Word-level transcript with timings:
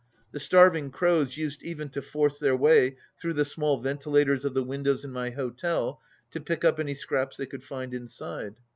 The 0.31 0.39
starving 0.39 0.89
crows 0.89 1.37
used 1.37 1.61
even 1.61 1.89
to 1.89 2.01
force 2.01 2.39
their 2.39 2.55
way 2.57 2.97
through 3.21 3.33
the 3.35 3.45
small 3.45 3.77
ventilators 3.79 4.43
of 4.43 4.55
the 4.55 4.63
windows 4.63 5.05
in 5.05 5.11
my 5.11 5.29
hotel 5.29 6.01
to 6.31 6.41
pick 6.41 6.65
up 6.65 6.79
any 6.79 6.95
scraps 6.95 7.37
they 7.37 7.45
could 7.45 7.63
find 7.63 7.93
inside. 7.93 8.55